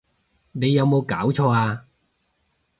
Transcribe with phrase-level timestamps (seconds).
[0.53, 1.85] 你有無攪錯呀！